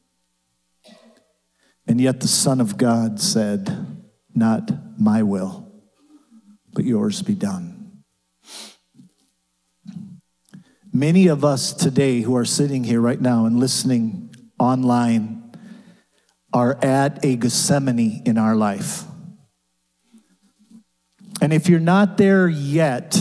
[1.86, 5.70] And yet the Son of God said, Not my will,
[6.72, 8.02] but yours be done.
[10.92, 15.52] Many of us today who are sitting here right now and listening online
[16.52, 19.02] are at a Gethsemane in our life.
[21.40, 23.18] And if you're not there yet,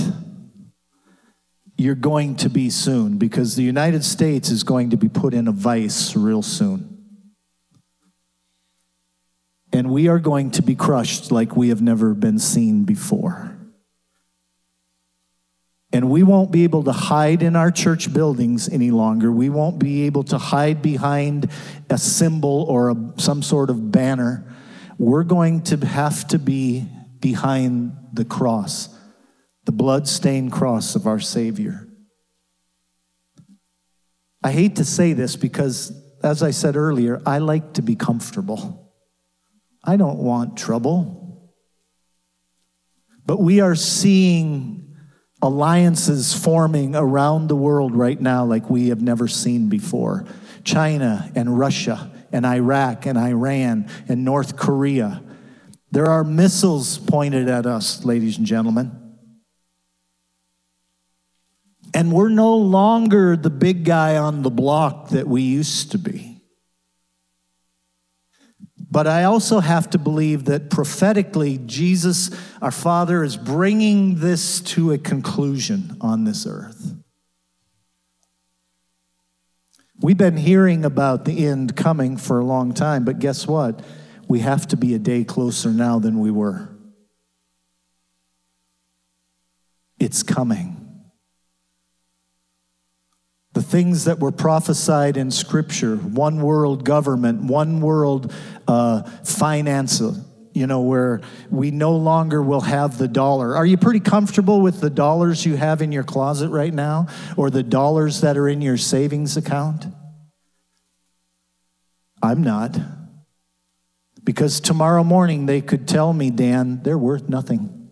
[1.78, 5.48] you're going to be soon because the United States is going to be put in
[5.48, 6.90] a vice real soon.
[9.74, 13.58] And we are going to be crushed like we have never been seen before.
[15.92, 19.32] And we won't be able to hide in our church buildings any longer.
[19.32, 21.50] We won't be able to hide behind
[21.90, 24.46] a symbol or a, some sort of banner.
[24.98, 26.86] We're going to have to be
[27.20, 28.90] behind the cross
[29.66, 31.88] the blood-stained cross of our Savior.
[34.44, 38.92] I hate to say this because, as I said earlier, I like to be comfortable.
[39.84, 41.50] I don't want trouble.
[43.26, 44.96] But we are seeing
[45.42, 50.26] alliances forming around the world right now like we have never seen before.
[50.66, 55.22] China and Russia and Iraq and Iran and North Korea.
[55.94, 59.16] There are missiles pointed at us, ladies and gentlemen.
[61.94, 66.42] And we're no longer the big guy on the block that we used to be.
[68.90, 74.94] But I also have to believe that prophetically, Jesus, our Father, is bringing this to
[74.94, 76.96] a conclusion on this earth.
[80.02, 83.84] We've been hearing about the end coming for a long time, but guess what?
[84.34, 86.68] We have to be a day closer now than we were.
[90.00, 91.04] It's coming
[93.52, 98.34] the things that were prophesied in Scripture one world government, one world
[98.68, 100.02] uh, finance,
[100.56, 103.56] you know, where we no longer will have the dollar.
[103.56, 107.06] Are you pretty comfortable with the dollars you have in your closet right now
[107.38, 109.86] or the dollars that are in your savings account?
[112.24, 112.80] I'm not.
[114.24, 117.90] Because tomorrow morning they could tell me, Dan, they're worth nothing.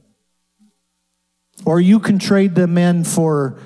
[1.65, 3.59] Or you can trade them in for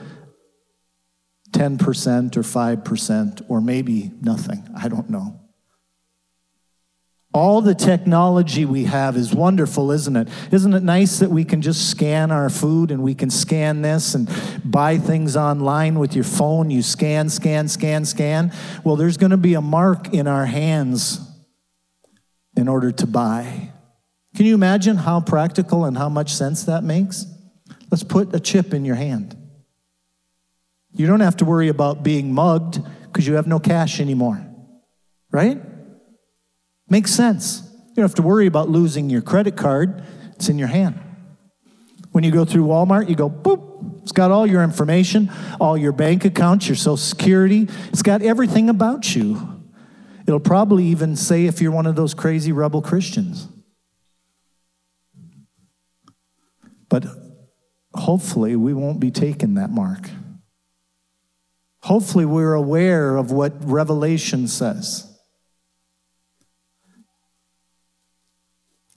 [1.52, 4.68] 10% or 5% or maybe nothing.
[4.76, 5.40] I don't know.
[7.34, 10.30] All the technology we have is wonderful, isn't it?
[10.52, 14.16] Isn't it nice that we can just scan our food and we can scan this
[14.16, 14.30] and
[14.64, 16.72] buy things online with your phone?
[16.72, 18.54] You scan, scan, scan, scan.
[18.86, 21.20] Well, there's going to be a mark in our hands
[22.66, 23.70] in order to buy.
[24.36, 27.28] Can you imagine how practical and how much sense that makes?
[27.92, 29.38] Let's put a chip in your hand.
[30.96, 34.44] You don't have to worry about being mugged because you have no cash anymore.
[35.30, 35.62] Right?
[36.90, 37.62] Makes sense.
[37.90, 41.00] You don't have to worry about losing your credit card, it's in your hand.
[42.14, 44.02] When you go through Walmart, you go boop.
[44.02, 47.68] It's got all your information, all your bank accounts, your social security.
[47.90, 49.55] It's got everything about you.
[50.28, 53.48] It'll probably even say if you're one of those crazy rebel Christians.
[56.90, 57.06] But
[57.94, 60.10] hopefully, we won't be taking that mark.
[61.84, 65.12] Hopefully, we're aware of what Revelation says.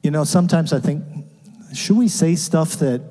[0.03, 1.05] You know, sometimes I think,
[1.75, 3.03] should we say stuff that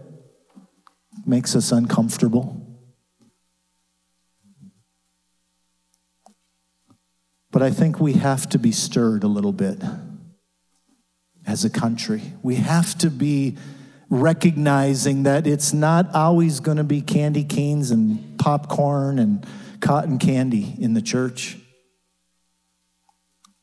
[1.26, 2.67] makes us uncomfortable?
[7.58, 9.82] But I think we have to be stirred a little bit
[11.48, 12.22] as a country.
[12.44, 13.58] We have to be
[14.12, 19.44] recognizing that it's not always going to be candy canes and popcorn and
[19.80, 21.58] cotton candy in the church.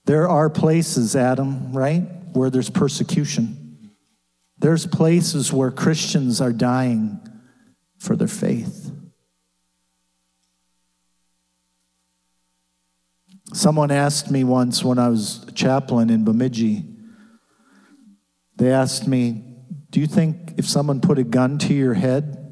[0.06, 3.92] There are places, Adam, right, where there's persecution.
[4.58, 7.20] There's places where Christians are dying
[8.00, 8.83] for their faith.
[13.54, 16.84] Someone asked me once when I was a chaplain in Bemidji,
[18.56, 19.44] they asked me,
[19.90, 22.44] Do you think if someone put a gun to your head,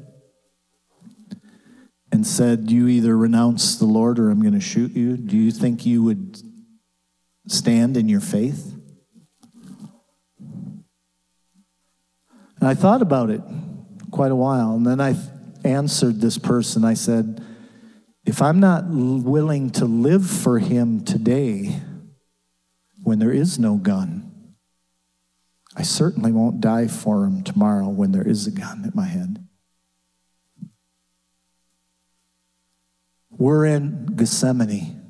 [2.13, 5.51] and said, You either renounce the Lord or I'm going to shoot you, do you
[5.51, 6.41] think you would
[7.47, 8.73] stand in your faith?
[12.59, 13.41] And I thought about it
[14.09, 15.17] quite a while, and then I
[15.65, 16.85] answered this person.
[16.85, 17.43] I said,
[18.25, 21.81] If I'm not willing to live for him today
[23.01, 24.55] when there is no gun,
[25.75, 29.45] I certainly won't die for him tomorrow when there is a gun at my head.
[33.31, 35.01] We're in Gethsemane.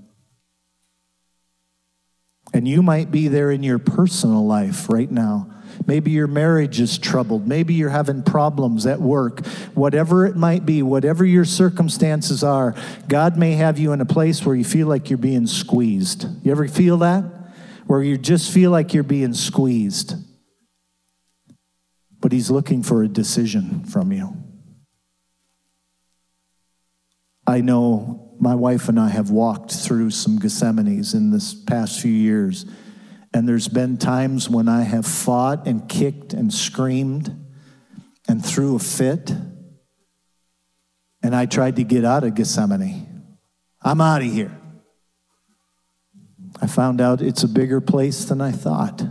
[2.53, 5.51] And you might be there in your personal life right now.
[5.86, 7.47] Maybe your marriage is troubled.
[7.47, 9.45] Maybe you're having problems at work.
[9.73, 12.75] Whatever it might be, whatever your circumstances are,
[13.07, 16.25] God may have you in a place where you feel like you're being squeezed.
[16.43, 17.23] You ever feel that?
[17.88, 20.15] Where you just feel like you're being squeezed.
[22.19, 24.38] But He's looking for a decision from you.
[27.45, 32.11] I know my wife and I have walked through some Gethsemanes in this past few
[32.11, 32.65] years.
[33.34, 37.36] And there's been times when I have fought and kicked and screamed
[38.27, 39.31] and threw a fit.
[41.21, 43.25] And I tried to get out of Gethsemane.
[43.81, 44.55] I'm out of here.
[46.61, 49.03] I found out it's a bigger place than I thought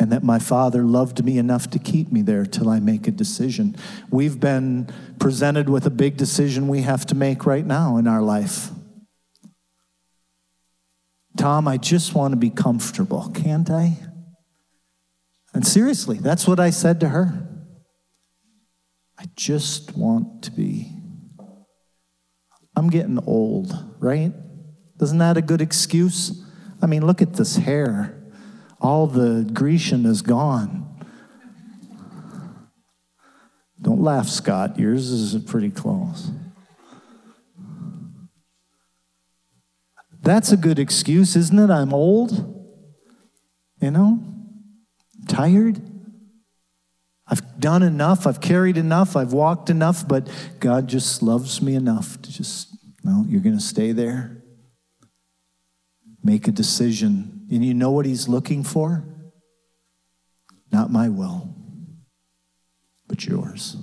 [0.00, 3.10] and that my Father loved me enough to keep me there till I make a
[3.10, 3.76] decision.
[4.10, 8.22] We've been presented with a big decision we have to make right now in our
[8.22, 8.70] life.
[11.40, 13.96] Tom, I just want to be comfortable, can't I?
[15.54, 17.48] And seriously, that's what I said to her.
[19.18, 20.92] I just want to be.
[22.76, 24.34] I'm getting old, right?
[25.00, 26.44] Isn't that a good excuse?
[26.82, 28.20] I mean, look at this hair
[28.78, 30.86] all the Grecian is gone.
[33.80, 34.78] Don't laugh, Scott.
[34.78, 36.30] Yours is pretty close.
[40.30, 41.70] That's a good excuse, isn't it?
[41.70, 42.30] I'm old.
[43.80, 44.22] You know,
[45.26, 45.82] tired.
[47.26, 48.28] I've done enough.
[48.28, 49.16] I've carried enough.
[49.16, 52.68] I've walked enough, but God just loves me enough to just,
[53.02, 54.44] well, you're going to stay there.
[56.22, 59.02] Make a decision and you know what he's looking for?
[60.70, 61.52] Not my will,
[63.08, 63.76] but yours.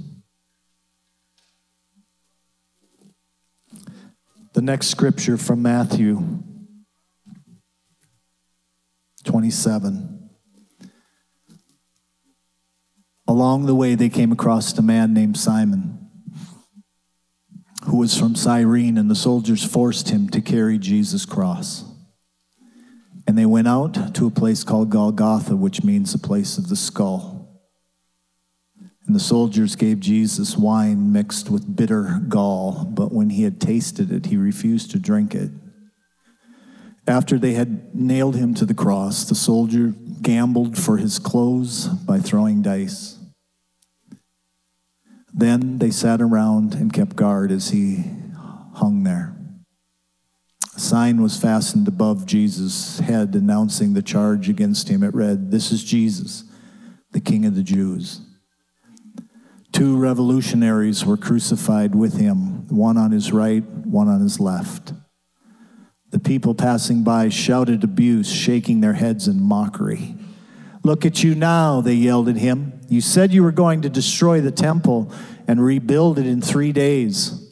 [4.58, 6.42] The next scripture from Matthew
[9.24, 10.32] 27.
[13.28, 16.10] Along the way, they came across a man named Simon,
[17.86, 21.86] who was from Cyrene, and the soldiers forced him to carry Jesus' cross.
[23.28, 26.76] And they went out to a place called Golgotha, which means the place of the
[26.76, 27.37] skull.
[29.08, 34.12] And the soldiers gave Jesus wine mixed with bitter gall, but when he had tasted
[34.12, 35.50] it, he refused to drink it.
[37.08, 42.20] After they had nailed him to the cross, the soldier gambled for his clothes by
[42.20, 43.18] throwing dice.
[45.34, 48.04] Then they sat around and kept guard as he
[48.74, 49.38] hung there.
[50.76, 55.02] A sign was fastened above Jesus' head announcing the charge against him.
[55.02, 56.44] It read, This is Jesus,
[57.12, 58.27] the King of the Jews.
[59.72, 64.94] Two revolutionaries were crucified with him, one on his right, one on his left.
[66.10, 70.16] The people passing by shouted abuse, shaking their heads in mockery.
[70.84, 72.80] Look at you now, they yelled at him.
[72.88, 75.12] You said you were going to destroy the temple
[75.48, 77.44] and rebuild it in three days.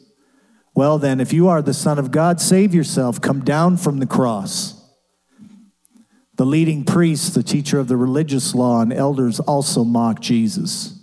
[0.74, 3.20] Well, then, if you are the Son of God, save yourself.
[3.20, 4.74] Come down from the cross.
[6.36, 10.95] The leading priests, the teacher of the religious law, and elders also mocked Jesus.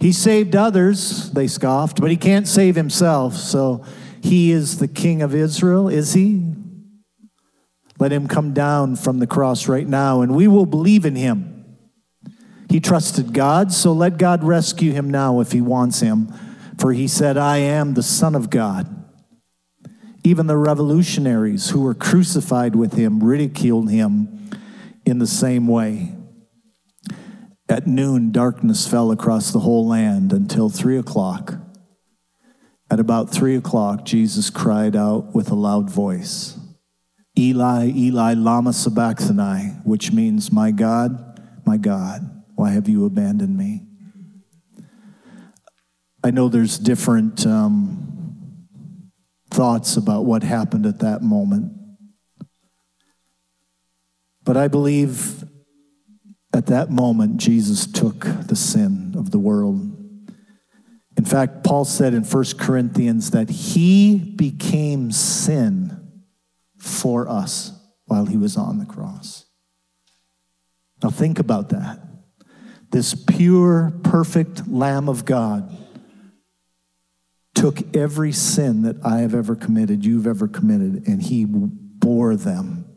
[0.00, 3.36] He saved others, they scoffed, but he can't save himself.
[3.36, 3.84] So
[4.22, 6.54] he is the king of Israel, is he?
[7.98, 11.76] Let him come down from the cross right now, and we will believe in him.
[12.70, 16.32] He trusted God, so let God rescue him now if he wants him.
[16.78, 18.96] For he said, I am the Son of God.
[20.24, 24.50] Even the revolutionaries who were crucified with him ridiculed him
[25.04, 26.14] in the same way.
[27.70, 31.54] At noon, darkness fell across the whole land until three o'clock.
[32.90, 36.58] At about three o'clock, Jesus cried out with a loud voice,
[37.38, 43.86] Eli, Eli, Lama Sabachthani, which means, My God, my God, why have you abandoned me?
[46.24, 48.66] I know there's different um,
[49.48, 51.72] thoughts about what happened at that moment.
[54.42, 55.44] But I believe
[56.52, 59.96] at that moment, Jesus took the sin of the world.
[61.16, 66.22] In fact, Paul said in 1 Corinthians that he became sin
[66.76, 67.72] for us
[68.06, 69.44] while he was on the cross.
[71.02, 72.00] Now, think about that.
[72.90, 75.76] This pure, perfect Lamb of God
[77.54, 82.89] took every sin that I have ever committed, you've ever committed, and he bore them.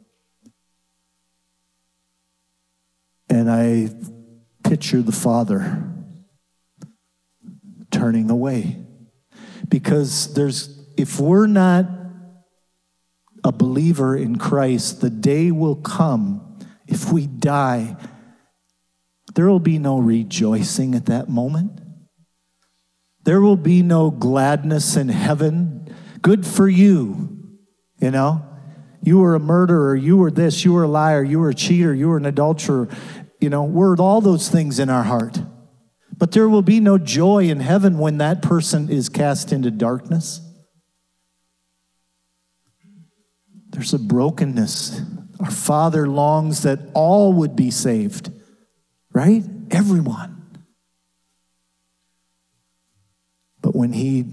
[3.29, 3.89] And I
[4.63, 5.91] picture the Father
[7.91, 8.77] turning away.
[9.67, 11.85] Because there's, if we're not
[13.43, 17.97] a believer in Christ, the day will come, if we die,
[19.35, 21.79] there will be no rejoicing at that moment.
[23.23, 25.93] There will be no gladness in heaven.
[26.21, 27.37] Good for you,
[27.99, 28.45] you know?
[29.03, 31.93] You were a murderer, you were this, you were a liar, you were a cheater,
[31.93, 32.87] you were an adulterer.
[33.41, 35.41] You know, we're all those things in our heart.
[36.17, 40.39] But there will be no joy in heaven when that person is cast into darkness.
[43.71, 45.01] There's a brokenness.
[45.41, 48.31] Our Father longs that all would be saved,
[49.11, 49.43] right?
[49.71, 50.61] Everyone.
[53.59, 54.25] But when he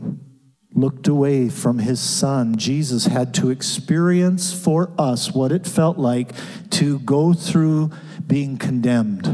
[0.72, 6.32] looked away from his son, Jesus had to experience for us what it felt like
[6.70, 7.90] to go through
[8.26, 9.26] being condemned.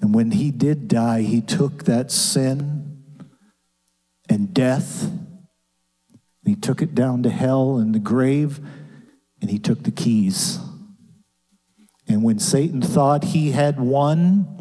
[0.00, 3.02] And when he did die, he took that sin
[4.28, 5.24] and death, and
[6.44, 8.60] he took it down to hell and the grave,
[9.40, 10.58] and he took the keys.
[12.08, 14.55] And when Satan thought he had won,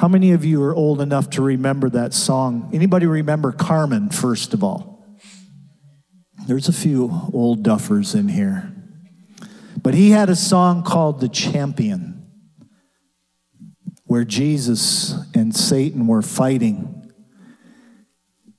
[0.00, 2.70] how many of you are old enough to remember that song?
[2.72, 5.04] Anybody remember Carmen, first of all?
[6.46, 8.74] There's a few old duffers in here.
[9.82, 12.26] But he had a song called The Champion,
[14.06, 17.12] where Jesus and Satan were fighting,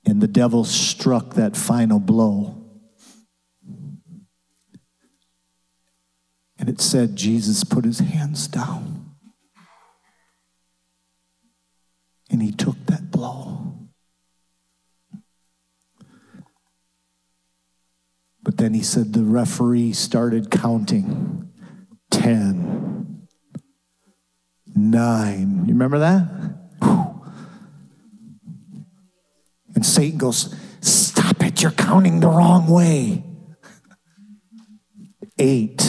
[0.05, 2.67] and the devil struck that final blow.
[6.59, 9.00] And it said Jesus put his hands down.
[12.31, 13.75] And he took that blow.
[18.43, 21.51] But then he said the referee started counting
[22.09, 23.27] 10,
[24.75, 25.65] 9.
[25.65, 26.27] You remember that?
[29.75, 33.23] And Satan goes, Stop it, you're counting the wrong way.
[35.37, 35.81] Eight,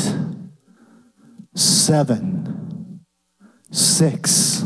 [1.55, 3.05] seven,
[3.71, 4.65] six,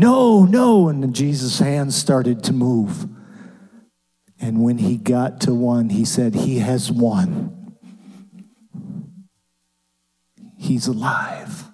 [0.00, 0.88] no, no.
[0.88, 3.06] And Jesus' hands started to move.
[4.40, 7.76] And when he got to one, he said, He has won.
[10.56, 11.66] He's alive.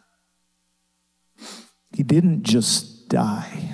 [1.95, 3.73] He didn't just die,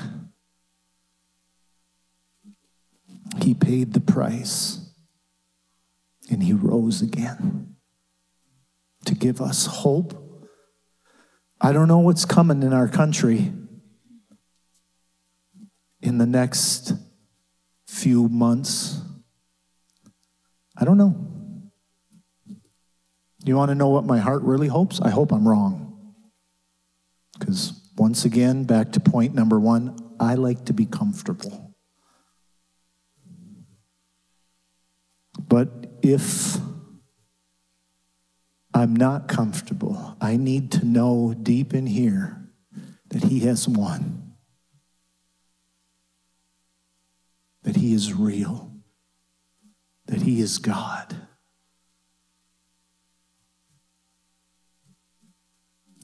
[3.40, 4.78] he paid the price
[6.30, 7.74] and he rose again
[9.06, 10.14] to give us hope.
[11.60, 13.52] I don't know what's coming in our country
[16.02, 16.92] in the next
[17.86, 19.00] few months?
[20.76, 21.28] I don't know.
[23.44, 25.00] You want to know what my heart really hopes?
[25.00, 26.14] I hope I'm wrong.
[27.38, 31.74] Because once again, back to point number one, I like to be comfortable.
[35.48, 35.68] But
[36.02, 36.56] if
[38.74, 42.48] I'm not comfortable, I need to know deep in here
[43.08, 44.22] that He has won.
[47.62, 48.70] that He is real,
[50.06, 51.16] that He is God.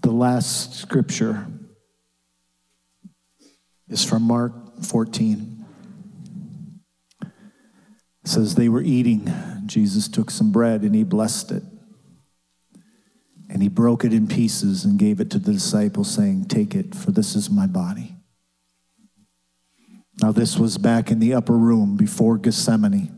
[0.03, 1.47] The last scripture
[3.89, 5.65] is from Mark 14.
[7.23, 7.29] It
[8.25, 9.33] says they were eating.
[9.67, 11.63] Jesus took some bread and he blessed it.
[13.49, 16.97] And he broke it in pieces and gave it to the disciples, saying, Take it,
[16.97, 18.18] for this is my body.
[20.21, 23.15] Now, this was back in the upper room before Gethsemane.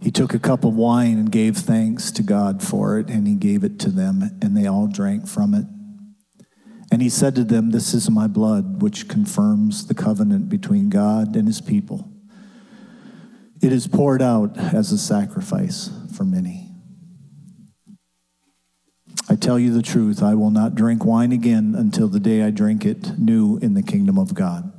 [0.00, 3.34] He took a cup of wine and gave thanks to God for it, and he
[3.34, 5.66] gave it to them, and they all drank from it.
[6.90, 11.36] And he said to them, This is my blood, which confirms the covenant between God
[11.36, 12.10] and his people.
[13.62, 16.69] It is poured out as a sacrifice for many.
[19.30, 22.50] I tell you the truth, I will not drink wine again until the day I
[22.50, 24.72] drink it new in the kingdom of God.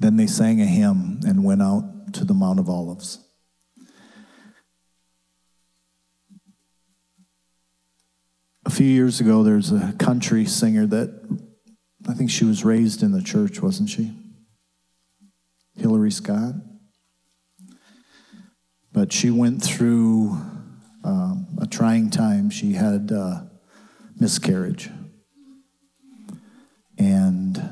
[0.00, 3.20] Then they sang a hymn and went out to the Mount of Olives.
[8.66, 11.38] A few years ago, there's a country singer that
[12.08, 14.16] I think she was raised in the church, wasn't she?
[15.76, 16.54] Hillary Scott.
[18.92, 20.51] but she went through
[21.04, 22.50] um, a trying time.
[22.50, 23.42] She had uh,
[24.18, 24.90] miscarriage.
[26.98, 27.62] And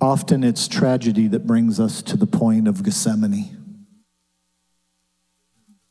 [0.00, 3.86] often it's tragedy that brings us to the point of Gethsemane,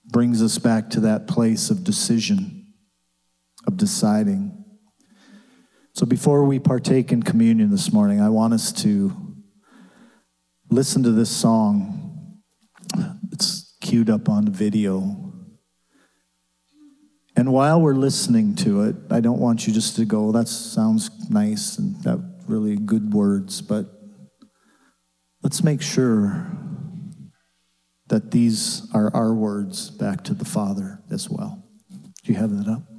[0.06, 2.74] brings us back to that place of decision,
[3.68, 4.58] of deciding.
[5.94, 9.12] So before we partake in communion this morning, I want us to
[10.70, 12.11] listen to this song.
[13.92, 15.34] Queued up on video.
[17.36, 21.10] And while we're listening to it, I don't want you just to go, that sounds
[21.30, 23.88] nice and that really good words, but
[25.44, 26.50] let's make sure
[28.08, 31.62] that these are our words back to the Father as well.
[31.90, 32.91] Do you have that up?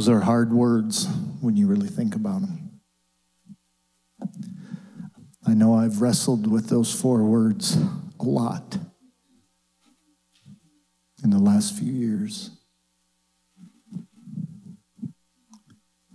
[0.00, 1.06] Those are hard words
[1.42, 2.80] when you really think about them.
[5.46, 7.76] I know I've wrestled with those four words
[8.18, 8.78] a lot.
[11.22, 12.48] in the last few years.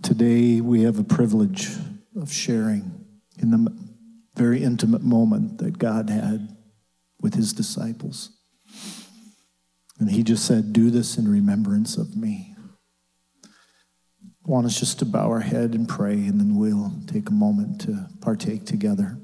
[0.02, 1.68] Today, we have a privilege
[2.16, 3.06] of sharing
[3.38, 3.72] in the
[4.34, 6.56] very intimate moment that God had
[7.20, 8.36] with his disciples.
[10.00, 12.55] And he just said, Do this in remembrance of me.
[14.46, 17.80] Want us just to bow our head and pray, and then we'll take a moment
[17.80, 19.18] to partake together.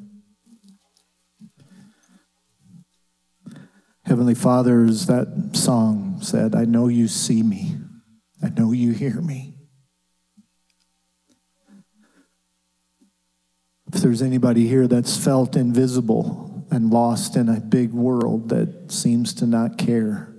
[4.04, 7.76] Heavenly Father, as that song said, I know you see me,
[8.42, 9.54] I know you hear me.
[13.94, 19.32] If there's anybody here that's felt invisible and lost in a big world that seems
[19.34, 20.31] to not care,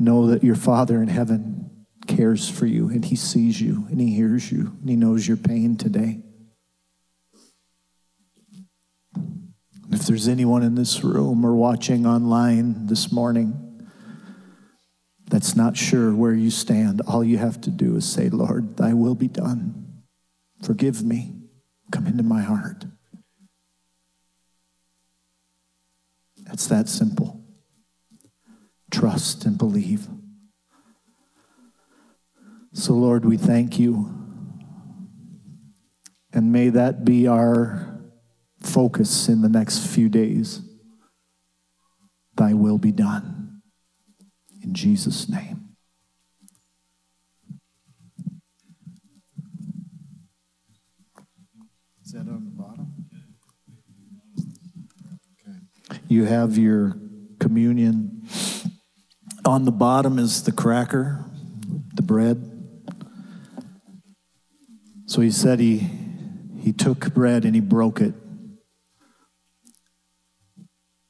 [0.00, 4.14] know that your Father in heaven cares for you and he sees you and he
[4.14, 6.20] hears you and he knows your pain today.
[9.92, 13.88] If there's anyone in this room or watching online this morning
[15.26, 18.94] that's not sure where you stand, all you have to do is say, Lord, thy
[18.94, 20.02] will be done.
[20.62, 21.34] Forgive me.
[21.92, 22.84] Come into my heart.
[26.52, 27.39] It's that simple.
[28.90, 30.08] Trust and believe.
[32.72, 34.14] So, Lord, we thank you.
[36.32, 38.00] And may that be our
[38.60, 40.62] focus in the next few days.
[42.36, 43.62] Thy will be done.
[44.62, 45.70] In Jesus' name.
[52.04, 52.92] Is that on the bottom?
[55.46, 55.98] Okay.
[56.08, 56.96] You have your
[57.38, 58.22] communion.
[59.44, 61.24] On the bottom is the cracker,
[61.94, 62.46] the bread.
[65.06, 65.88] So he said he,
[66.58, 68.14] he took bread and he broke it.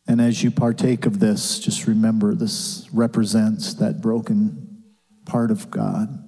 [0.07, 4.83] And as you partake of this, just remember this represents that broken
[5.24, 6.24] part of God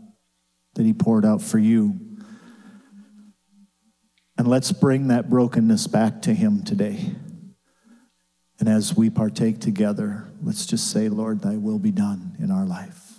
[0.74, 1.98] that He poured out for you.
[4.38, 7.16] And let's bring that brokenness back to Him today.
[8.62, 12.64] And as we partake together, let's just say, Lord, thy will be done in our
[12.64, 13.18] life.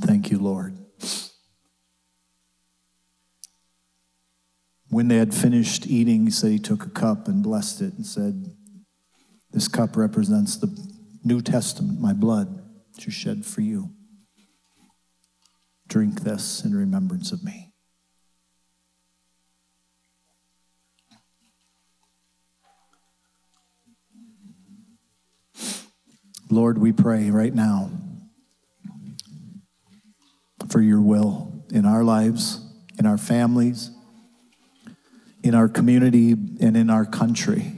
[0.00, 0.76] Thank you, Lord.
[4.88, 8.04] When they had finished eating, he said he took a cup and blessed it and
[8.04, 8.52] said,
[9.52, 10.76] This cup represents the
[11.22, 12.60] New Testament, my blood,
[12.96, 13.94] which is shed for you.
[15.88, 17.72] Drink this in remembrance of me.
[26.50, 27.90] Lord, we pray right now
[30.70, 32.60] for your will in our lives,
[32.98, 33.90] in our families
[35.42, 37.72] in our community and in our country.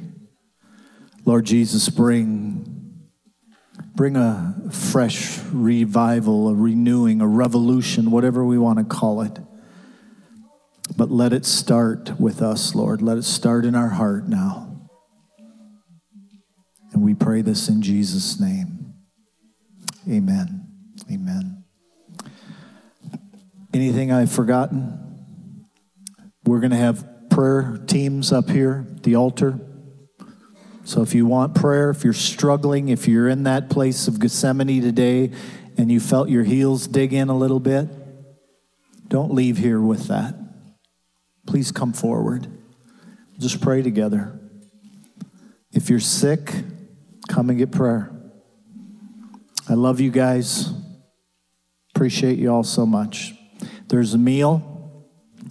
[1.24, 2.69] Lord Jesus, bring,
[4.00, 9.38] bring a fresh revival, a renewing, a revolution, whatever we want to call it.
[10.96, 13.02] But let it start with us, Lord.
[13.02, 14.88] Let it start in our heart now.
[16.94, 18.94] And we pray this in Jesus' name.
[20.08, 20.66] Amen.
[21.12, 21.64] Amen.
[23.74, 25.66] Anything I've forgotten?
[26.46, 29.60] We're going to have prayer teams up here, the altar.
[30.84, 34.80] So if you want prayer, if you're struggling, if you're in that place of Gethsemane
[34.80, 35.30] today
[35.76, 37.88] and you felt your heels dig in a little bit,
[39.08, 40.34] don't leave here with that.
[41.46, 42.46] Please come forward.
[43.38, 44.38] Just pray together.
[45.72, 46.52] If you're sick,
[47.28, 48.10] come and get prayer.
[49.68, 50.72] I love you guys.
[51.94, 53.34] Appreciate you all so much.
[53.88, 55.06] There's a meal,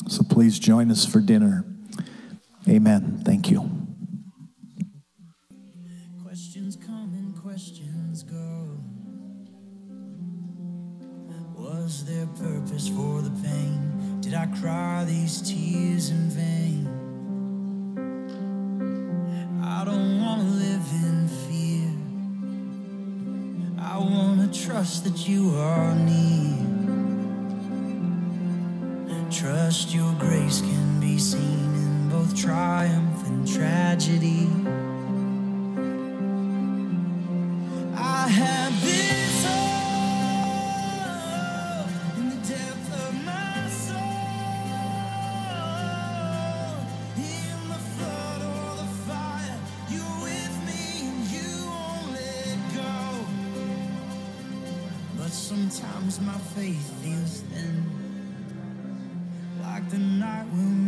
[0.08, 1.66] so please join us for dinner.
[2.68, 3.22] Amen.
[3.24, 3.79] Thank you.
[14.70, 16.86] Cry these tears in vain?
[19.64, 21.92] I don't want to live in fear.
[23.80, 26.58] I want to trust that you are near.
[29.32, 34.59] Trust your grace can be seen in both triumph and tragedy.
[56.22, 57.86] my faith feels thin
[59.62, 60.79] Like the night when